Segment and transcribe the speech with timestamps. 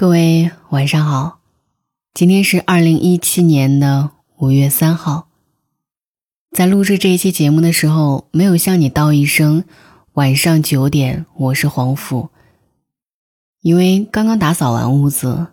[0.00, 1.40] 各位晚上好，
[2.14, 5.28] 今天是二零一七年的五月三号。
[6.52, 9.62] 在录制这一期节目的时候，没有向你道一声
[10.14, 12.30] 晚上九点，我是黄甫，
[13.60, 15.48] 因为刚刚打扫完屋子。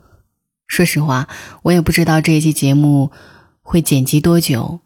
[0.65, 1.27] 说实话，
[1.63, 3.11] 我也不知道这一期节目
[3.61, 4.79] 会剪辑多久，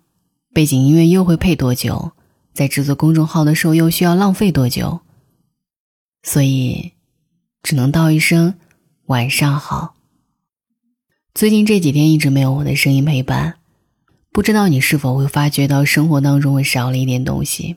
[0.51, 2.13] 背景音乐又会配多久，
[2.51, 5.01] 在制作公众号的时候又需要浪费多久，
[6.23, 6.93] 所以
[7.61, 8.55] 只能道一声。
[9.11, 9.95] 晚上好。
[11.33, 13.59] 最近这几天一直没有我的声音陪伴，
[14.31, 17.75] 不知道你是否会发觉到生活当中会少了一点东西。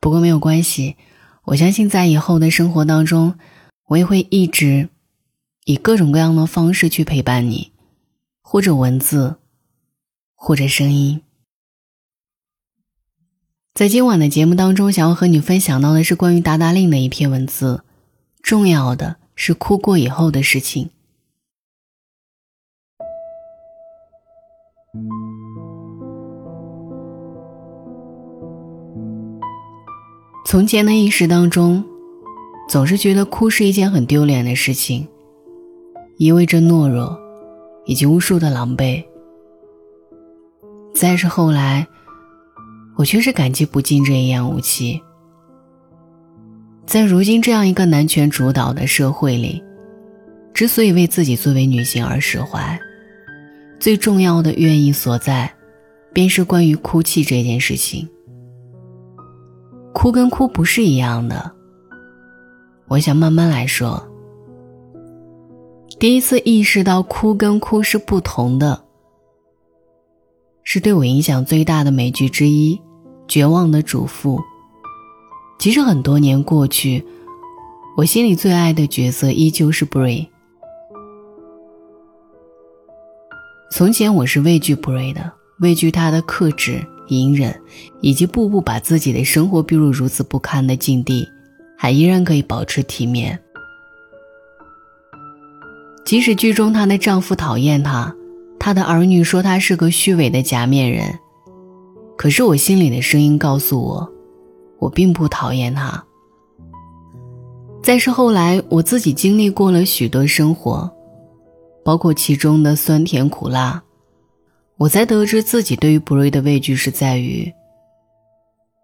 [0.00, 0.96] 不过没有关系，
[1.44, 3.38] 我相信在以后的生活当中，
[3.86, 4.88] 我也会一直
[5.66, 7.70] 以各种各样的方式去陪伴你，
[8.42, 9.36] 或者文字，
[10.34, 11.22] 或者声音。
[13.72, 17.84] 在今晚的节目当中，想要和你分享到的是关于达达令的一篇文字，
[18.42, 19.19] 重要的。
[19.42, 20.90] 是哭过以后的事情。
[30.44, 31.82] 从前的意识当中，
[32.68, 35.08] 总是觉得哭是一件很丢脸的事情，
[36.18, 37.18] 意味着懦弱，
[37.86, 39.02] 以及无数的狼狈。
[40.94, 41.88] 再是后来，
[42.96, 45.00] 我却是感激不尽这一样武器。
[46.90, 49.62] 在如今这样一个男权主导的社会里，
[50.52, 52.76] 之所以为自己作为女性而释怀，
[53.78, 55.48] 最重要的原因所在，
[56.12, 58.08] 便是关于哭泣这件事情。
[59.92, 61.52] 哭跟哭不是一样的，
[62.88, 64.04] 我想慢慢来说。
[66.00, 68.82] 第一次意识到哭跟哭是不同的，
[70.64, 72.74] 是对我影响最大的美剧之一
[73.28, 74.38] 《绝望的主妇》。
[75.60, 77.04] 其实很多年过去，
[77.94, 80.26] 我心里最爱的角色依旧是 Bray。
[83.70, 87.54] 从前我是畏惧 Bray 的，畏惧他的克制、隐忍，
[88.00, 91.28] 以及步步把自己的生活逼入如此不堪的境地，
[91.76, 93.38] 还依然可以保持体面。
[96.06, 98.16] 即使剧中她的丈夫讨厌她，
[98.58, 101.18] 她的儿女说她是个虚伪的假面人，
[102.16, 104.10] 可是我心里的声音告诉我。
[104.80, 106.04] 我并不讨厌他。
[107.82, 110.90] 再是后来，我自己经历过了许多生活，
[111.84, 113.82] 包括其中的酸甜苦辣，
[114.76, 117.52] 我才得知自己对于布瑞的畏惧是在于，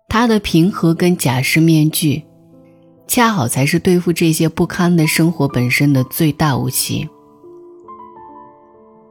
[0.08, 2.24] 他的平和跟假饰面具，
[3.06, 7.06] 恰好才是对付这些不堪的生活本身的最大武器，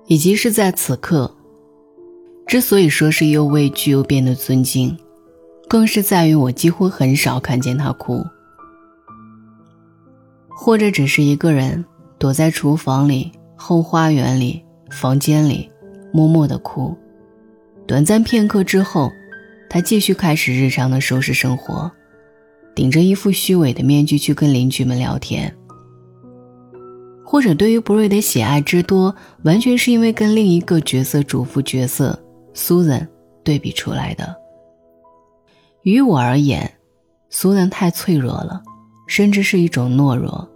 [0.07, 1.35] 以及是在此刻，
[2.47, 4.97] 之所以说是又畏惧又变得尊敬。
[5.75, 8.25] 更是在于我几乎很少看见他哭，
[10.47, 11.83] 或者只是一个人
[12.17, 15.69] 躲在厨房里、后花园里、房间里，
[16.13, 16.97] 默默的哭。
[17.85, 19.11] 短暂片刻之后，
[19.69, 21.91] 他继续开始日常的收拾生活，
[22.73, 25.53] 顶着一副虚伪的面具去跟邻居们聊天。
[27.25, 29.13] 或者对于布瑞的喜爱之多，
[29.43, 32.17] 完全是因为跟另一个角色主妇角色
[32.53, 33.05] 苏 n
[33.43, 34.44] 对比出来的。
[35.85, 36.79] 于我而言，
[37.29, 38.63] 苏南太脆弱了，
[39.05, 40.49] 甚至是一种懦弱。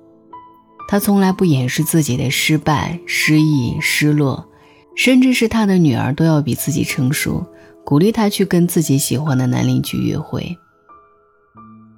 [0.88, 4.50] 他从来不掩饰自己的失败、失意、失落，
[4.96, 7.46] 甚至是他的女儿都要比自己成熟，
[7.86, 10.58] 鼓励他去跟自己喜欢的男邻居约会。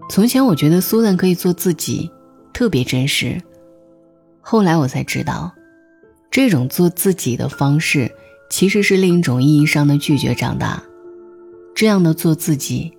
[0.10, 2.12] 从前我觉得苏南可以做自己，
[2.52, 3.42] 特别真实。
[4.42, 5.54] 后来我才知道，
[6.30, 8.12] 这种做自己的方式，
[8.50, 10.84] 其实是另一种意义上的拒绝长大。
[11.74, 12.94] 这样的做自己。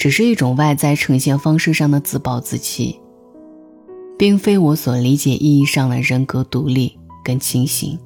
[0.00, 2.98] 只是一种外在呈现方式上的自暴自弃，
[4.18, 7.98] 并非我所理解意义上的人格独立跟清醒。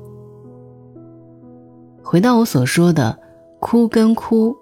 [2.02, 3.16] 回到我所说的，
[3.60, 4.56] 哭跟哭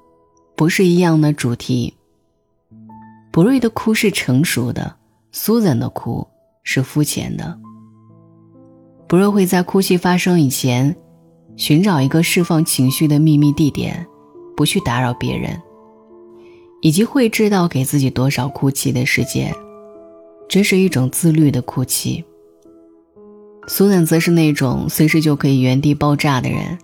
[0.55, 1.95] 不是一样的主题。
[3.31, 4.95] 博瑞的哭是成熟的，
[5.31, 6.29] 苏珊的哭
[6.63, 7.59] 是肤浅的。
[9.09, 10.95] 博瑞会在哭泣发生以前，
[11.57, 14.07] 寻找一个释放情绪的秘密地点，
[14.55, 15.59] 不去打扰别人。
[16.83, 19.55] 以及会知道给自己多少哭泣的时间，
[20.49, 22.23] 这是一种自律的哭泣。
[23.69, 26.77] 苏南则是那种随时就可以原地爆炸的人，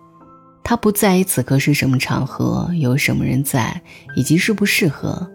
[0.62, 3.82] 他不在意此刻是什么场合，有什么人在，
[4.14, 5.28] 以及适不适合，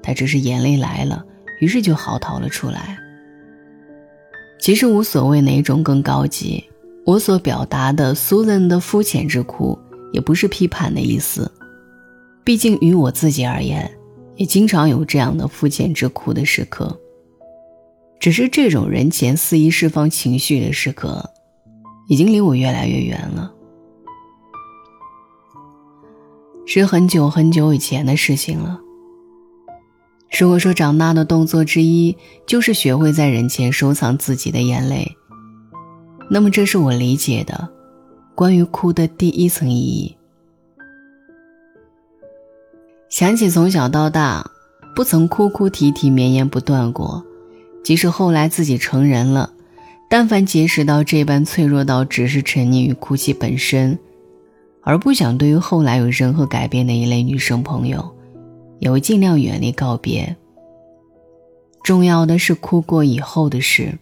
[0.00, 1.24] 他只是眼泪来了，
[1.60, 2.96] 于是就嚎啕了出来。
[4.60, 6.62] 其实无所谓哪种更高级，
[7.04, 9.76] 我所表达的苏南的肤浅之哭，
[10.12, 11.50] 也不是批判的意思。
[12.48, 13.98] 毕竟，于我自己而言，
[14.36, 16.98] 也经常有这样的肤浅之哭的时刻。
[18.18, 21.28] 只是这种人前肆意释放情绪的时刻，
[22.08, 23.52] 已经离我越来越远了。
[26.64, 28.80] 是很久很久以前的事情了。
[30.40, 32.16] 如果说长大的动作之一
[32.46, 35.06] 就是学会在人前收藏自己的眼泪，
[36.30, 37.68] 那么这是我理解的
[38.34, 40.17] 关于哭的第一层意义。
[43.08, 44.50] 想起从小到大
[44.94, 47.24] 不曾哭哭啼啼绵延不断过，
[47.82, 49.50] 即使后来自己成人了，
[50.10, 53.98] 但凡结识到这般脆弱到只是沉溺于哭泣本身。
[54.82, 58.14] 而不想对于后来有任何改变的一类女生朋友，
[58.78, 60.36] 也会尽量远离告别。
[61.82, 63.98] 重要的是哭过以后的事。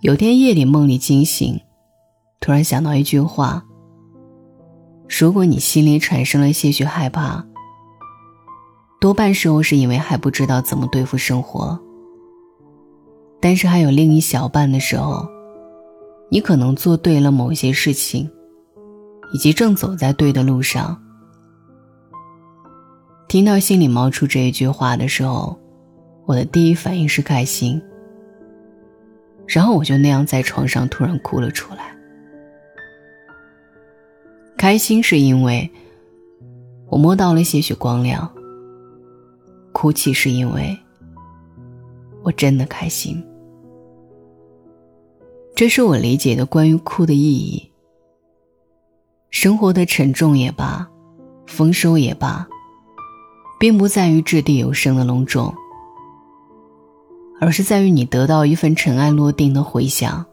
[0.00, 1.60] 有天夜里梦里惊醒，
[2.40, 3.64] 突然想到一句话：
[5.18, 7.44] 如果你心里产生了些许害怕，
[9.00, 11.78] 多半时候是因为还不知道怎么对付生活。
[13.40, 15.28] 但是还有另一小半的时候，
[16.30, 18.30] 你可能做对了某些事情。
[19.32, 21.00] 以及正走在对的路上。
[23.28, 25.56] 听到心里冒出这一句话的时候，
[26.26, 27.80] 我的第一反应是开心。
[29.46, 31.96] 然后我就那样在床上突然哭了出来。
[34.60, 35.70] 开心是因为
[36.90, 38.30] 我摸到了些许光亮。
[39.72, 40.78] 哭泣是因为
[42.22, 43.24] 我真的开心。
[45.54, 47.70] 这是我理解的关于哭的意义。
[49.30, 50.86] 生活的沉重也罢，
[51.46, 52.46] 丰收也罢，
[53.58, 55.54] 并不在于掷地有声的隆重，
[57.40, 60.26] 而是在于你得到一份尘埃落定的回响。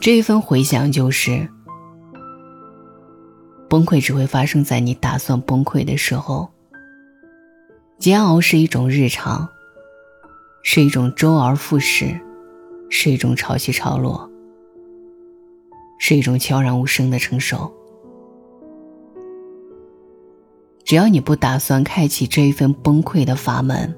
[0.00, 1.48] 这一份回响就是：
[3.70, 6.50] 崩溃只会发生在你打算崩溃的时候。
[8.00, 9.48] 煎熬是一种日常，
[10.64, 12.20] 是一种周而复始，
[12.88, 14.28] 是一种潮起潮落。
[16.02, 17.70] 是一种悄然无声的承受。
[20.82, 23.94] 只要你不打算开启这一份崩溃的阀门，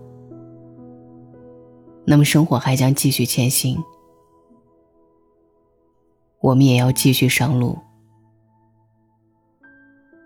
[2.05, 3.83] 那么生活还将继续前行，
[6.41, 7.79] 我们也要继续上路。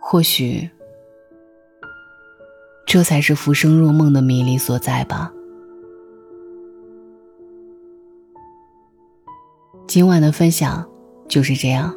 [0.09, 0.71] 或许，
[2.87, 5.33] 这才是浮生若梦的迷离所在吧。
[9.89, 10.89] 今晚的分享。
[11.29, 11.93] 就是这样，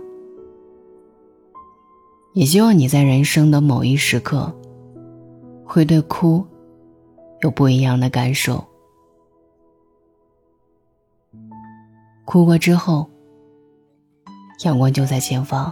[2.34, 4.52] 也希望你在人生的某一时刻，
[5.64, 6.44] 会对哭
[7.42, 8.66] 有不一样的感受。
[12.26, 13.08] 哭过之后，
[14.64, 15.72] 阳光就在前方。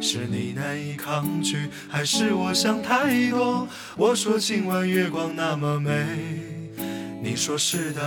[0.00, 3.68] 是你难以抗拒，还是我想太多？
[3.96, 5.90] 我说今晚月光那么美，
[7.22, 8.00] 你说是的。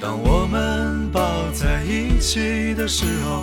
[0.00, 3.42] 当我们抱在一起的时候，